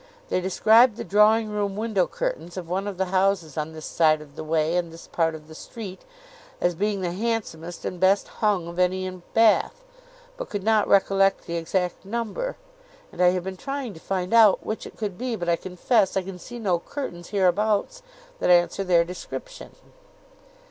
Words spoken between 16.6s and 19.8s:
curtains hereabouts that answer their description."